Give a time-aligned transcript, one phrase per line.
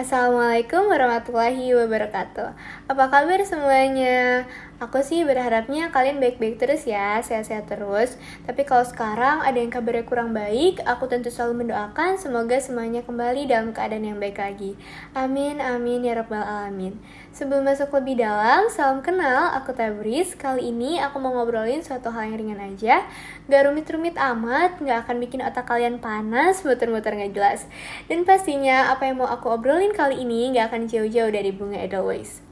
[0.00, 2.56] Assalamualaikum warahmatullahi wabarakatuh
[2.88, 4.48] Apa kabar semuanya?
[4.80, 8.16] Aku sih berharapnya kalian baik-baik terus ya, sehat-sehat terus.
[8.48, 13.44] Tapi kalau sekarang ada yang kabarnya kurang baik Aku tentu selalu mendoakan semoga semuanya kembali
[13.44, 14.80] dalam keadaan yang baik lagi.
[15.12, 16.96] Amin, amin, ya rabbal alamin.
[17.28, 22.32] Sebelum masuk lebih dalam, salam kenal, aku Tabris Kali ini aku mau ngobrolin suatu hal
[22.32, 23.04] yang ringan aja.
[23.52, 27.68] Gak rumit-rumit amat, gak akan bikin otak kalian panas, muter-muter gak jelas.
[28.08, 32.49] Dan pastinya apa yang mau aku obrolin kali ini nggak akan jauh-jauh dari bunga Edelweiss.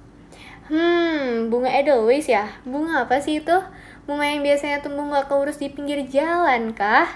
[0.68, 2.44] Hmm, bunga Edelweiss ya?
[2.68, 3.56] Bunga apa sih itu?
[4.04, 7.08] Bunga yang biasanya tumbuh nggak keurus di pinggir jalan kah?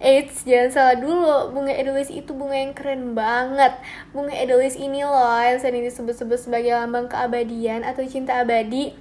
[0.00, 3.76] Eits, jangan salah dulu, bunga Edelweiss itu bunga yang keren banget.
[4.16, 8.96] Bunga Edelweiss ini loh yang sering disebut-sebut sebagai lambang keabadian atau cinta abadi.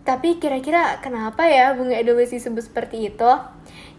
[0.00, 3.32] Tapi kira-kira kenapa ya bunga Edelweiss disebut seperti itu?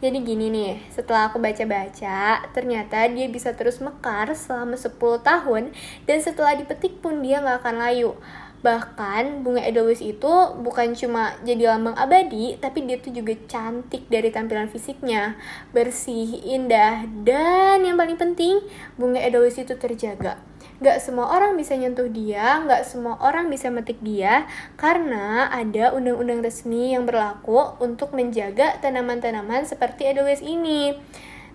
[0.02, 5.78] Jadi gini nih, setelah aku baca-baca, ternyata dia bisa terus mekar selama 10 tahun
[6.10, 8.18] dan setelah dipetik pun dia nggak akan layu.
[8.62, 14.30] Bahkan bunga Edelweiss itu bukan cuma jadi lambang abadi, tapi dia tuh juga cantik dari
[14.30, 15.34] tampilan fisiknya,
[15.74, 18.62] bersih, indah, dan yang paling penting,
[19.02, 20.38] bunga Edelweiss itu terjaga
[20.82, 26.42] Gak semua orang bisa nyentuh dia, gak semua orang bisa metik dia, karena ada undang-undang
[26.42, 30.98] resmi yang berlaku untuk menjaga tanaman-tanaman seperti Edelweiss ini.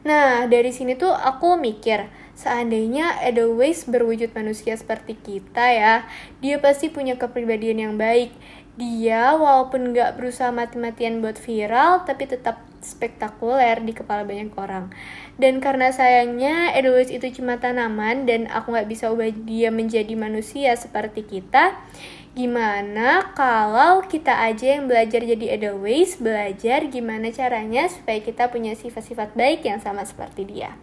[0.06, 5.94] Nah, dari sini tuh aku mikir, seandainya Edelweiss berwujud manusia seperti kita ya,
[6.44, 8.30] dia pasti punya kepribadian yang baik.
[8.76, 14.92] Dia walaupun gak berusaha mati-matian buat viral, tapi tetap spektakuler di kepala banyak orang.
[15.40, 20.72] Dan karena sayangnya Edelweiss itu cuma tanaman dan aku nggak bisa ubah dia menjadi manusia
[20.78, 21.76] seperti kita,
[22.36, 29.34] gimana kalau kita aja yang belajar jadi Edelweiss, belajar gimana caranya supaya kita punya sifat-sifat
[29.34, 30.76] baik yang sama seperti dia.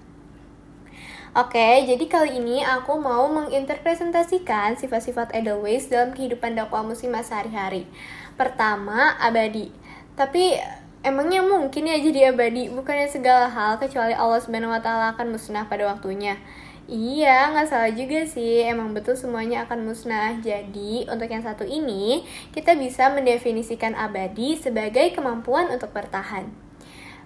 [1.33, 7.89] Oke, jadi kali ini aku mau menginterpresentasikan sifat-sifat Edelweiss dalam kehidupan dakwah muslimah sehari-hari.
[8.37, 9.73] Pertama, abadi.
[10.13, 10.61] Tapi
[11.03, 12.71] Emangnya mungkin ya jadi abadi?
[12.71, 16.39] Bukannya segala hal kecuali Allah Subhanahu wa taala akan musnah pada waktunya.
[16.87, 18.63] Iya, nggak salah juga sih.
[18.63, 20.39] Emang betul semuanya akan musnah.
[20.39, 22.23] Jadi, untuk yang satu ini,
[22.55, 26.47] kita bisa mendefinisikan abadi sebagai kemampuan untuk bertahan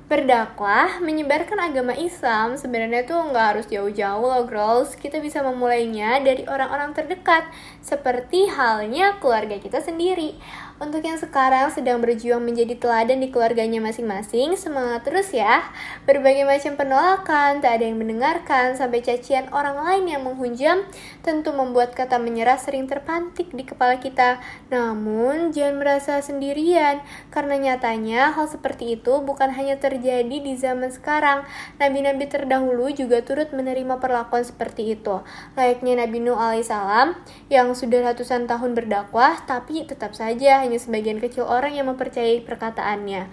[0.07, 4.95] berdakwah, menyebarkan agama Islam sebenarnya tuh nggak harus jauh-jauh loh girls.
[4.95, 7.44] Kita bisa memulainya dari orang-orang terdekat,
[7.84, 10.40] seperti halnya keluarga kita sendiri.
[10.77, 15.65] Untuk yang sekarang sedang berjuang menjadi teladan di keluarganya masing-masing, semangat terus ya.
[16.05, 20.85] Berbagai macam penolakan, tak ada yang mendengarkan, sampai cacian orang lain yang menghujam,
[21.25, 24.37] tentu membuat kata menyerah sering terpantik di kepala kita.
[24.69, 27.01] Namun, jangan merasa sendirian,
[27.33, 31.41] karena nyatanya hal seperti itu bukan hanya terjadi di zaman sekarang.
[31.81, 35.25] Nabi-nabi terdahulu juga turut menerima perlakuan seperti itu.
[35.57, 37.17] Layaknya Nabi Nuh alaihissalam
[37.49, 43.31] yang sudah ratusan tahun berdakwah, tapi tetap saja hanya sebagian kecil orang yang mempercayai perkataannya.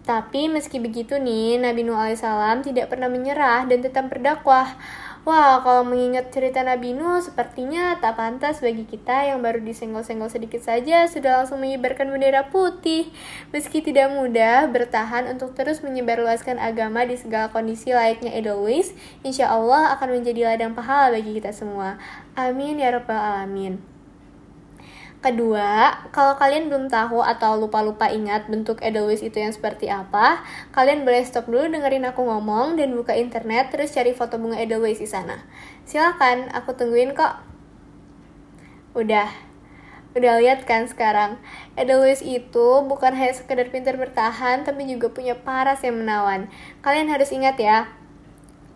[0.00, 4.74] Tapi meski begitu nih, Nabi Nuh alaihissalam tidak pernah menyerah dan tetap berdakwah.
[5.28, 10.64] Wah, kalau mengingat cerita Nabi Nuh, sepertinya tak pantas bagi kita yang baru disenggol-senggol sedikit
[10.64, 13.12] saja sudah langsung menyebarkan bendera putih.
[13.52, 19.92] Meski tidak mudah bertahan untuk terus menyebarluaskan agama di segala kondisi layaknya Edelweiss, insya Allah
[20.00, 22.00] akan menjadi ladang pahala bagi kita semua.
[22.32, 23.99] Amin ya Rabbal Alamin.
[25.20, 30.40] Kedua, kalau kalian belum tahu atau lupa-lupa ingat bentuk Edelweiss itu yang seperti apa,
[30.72, 34.96] kalian boleh stop dulu dengerin aku ngomong dan buka internet terus cari foto bunga Edelweiss
[34.96, 35.44] di sana.
[35.84, 37.36] Silakan, aku tungguin kok.
[38.96, 39.28] Udah,
[40.16, 41.38] udah lihat kan sekarang
[41.76, 46.50] Edelweiss itu bukan hanya sekedar pintar bertahan tapi juga punya paras yang menawan
[46.82, 47.86] kalian harus ingat ya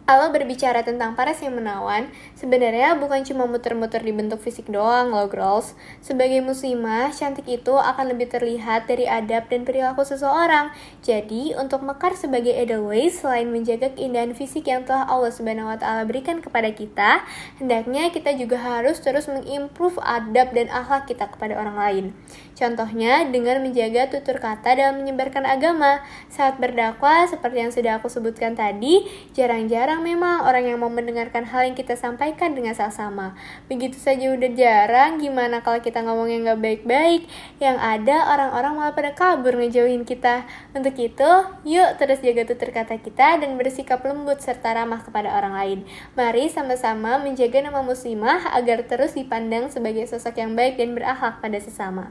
[0.04, 5.32] kalau berbicara tentang paras yang menawan, sebenarnya bukan cuma muter-muter di bentuk fisik doang loh
[5.32, 5.72] girls.
[6.04, 10.68] Sebagai muslimah, cantik itu akan lebih terlihat dari adab dan perilaku seseorang.
[11.00, 16.04] Jadi, untuk mekar sebagai Edelweiss, selain menjaga keindahan fisik yang telah Allah Subhanahu wa taala
[16.04, 17.24] berikan kepada kita,
[17.56, 22.04] hendaknya kita juga harus terus mengimprove adab dan akhlak kita kepada orang lain.
[22.52, 26.04] Contohnya dengan menjaga tutur kata dalam menyebarkan agama.
[26.30, 29.02] Saat berdakwah seperti yang sudah aku sebutkan tadi,
[29.34, 33.38] jarang-jarang jarang memang orang yang mau mendengarkan hal yang kita sampaikan dengan sama.
[33.70, 37.30] Begitu saja udah jarang, gimana kalau kita ngomong yang gak baik-baik?
[37.62, 40.50] Yang ada orang-orang malah pada kabur ngejauhin kita.
[40.74, 41.30] Untuk itu,
[41.62, 45.78] yuk terus jaga tutur kata kita dan bersikap lembut serta ramah kepada orang lain.
[46.18, 51.62] Mari sama-sama menjaga nama muslimah agar terus dipandang sebagai sosok yang baik dan berakhlak pada
[51.62, 52.10] sesama.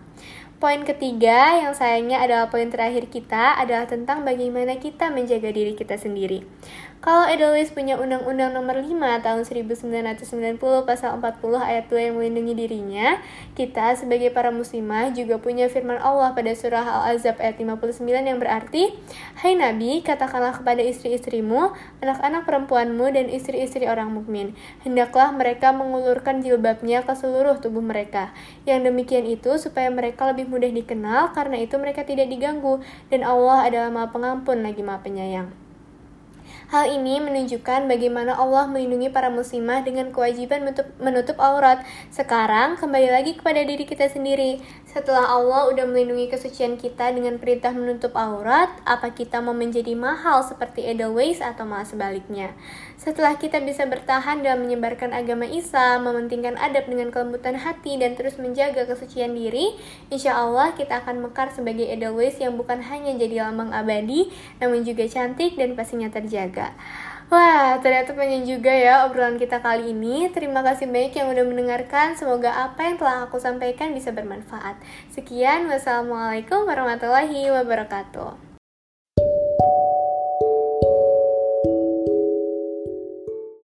[0.63, 5.99] Poin ketiga yang sayangnya adalah poin terakhir kita adalah tentang bagaimana kita menjaga diri kita
[5.99, 6.47] sendiri.
[7.03, 8.95] Kalau Edelweiss punya Undang-Undang Nomor 5
[9.27, 10.55] tahun 1990
[10.87, 13.19] pasal 40 ayat 2 yang melindungi dirinya,
[13.59, 18.95] kita sebagai para muslimah juga punya firman Allah pada surah Al-Azab ayat 59 yang berarti,
[19.35, 24.55] Hai Nabi, katakanlah kepada istri-istrimu, anak-anak perempuanmu dan istri-istri orang mukmin,
[24.87, 28.31] hendaklah mereka mengulurkan jilbabnya ke seluruh tubuh mereka.
[28.63, 32.79] Yang demikian itu supaya mereka lebih mudah dikenal karena itu mereka tidak diganggu
[33.11, 35.62] dan Allah adalah Maha Pengampun lagi Maha Penyayang.
[36.73, 41.85] Hal ini menunjukkan bagaimana Allah melindungi para muslimah dengan kewajiban menutup, menutup aurat.
[42.09, 44.57] Sekarang kembali lagi kepada diri kita sendiri.
[44.89, 50.41] Setelah Allah udah melindungi kesucian kita dengan perintah menutup aurat, apa kita mau menjadi mahal
[50.41, 52.57] seperti Edelweiss atau malah sebaliknya?
[52.97, 58.41] Setelah kita bisa bertahan dalam menyebarkan agama Islam, mementingkan adab dengan kelembutan hati dan terus
[58.41, 59.77] menjaga kesucian diri,
[60.09, 65.05] insya Allah kita akan mekar sebagai Edelweiss yang bukan hanya jadi lambang abadi, namun juga
[65.05, 66.71] cantik dan pastinya terjaga juga.
[67.33, 70.29] Wah, ternyata panjang juga ya obrolan kita kali ini.
[70.29, 72.13] Terima kasih banyak yang udah mendengarkan.
[72.13, 74.77] Semoga apa yang telah aku sampaikan bisa bermanfaat.
[75.09, 78.52] Sekian, wassalamualaikum warahmatullahi wabarakatuh.